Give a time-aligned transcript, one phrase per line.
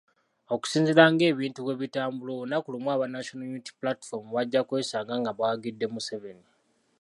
[0.53, 6.45] Okusinziira ng’ebintu bwe bitambula olunaku lumu aba National Unity Platform bajja kwesanga nga bawagidde Museveni.